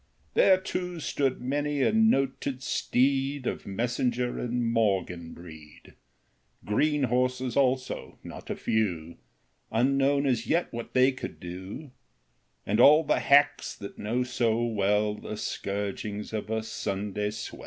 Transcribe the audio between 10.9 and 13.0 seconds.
they could do; And